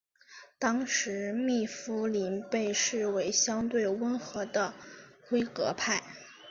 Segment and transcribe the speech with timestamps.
[0.57, 4.73] 当时密夫林被视为相对温和的
[5.27, 6.01] 辉格派。